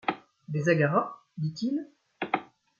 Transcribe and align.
Des 0.47 0.67
aguaras? 0.67 1.15
dit-il. 1.37 1.87